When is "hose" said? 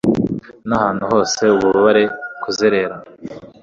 1.11-1.41